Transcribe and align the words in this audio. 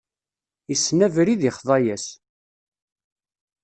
Issen 0.73 0.99
abrid, 1.05 1.41
ixḍa-yas. 1.49 2.05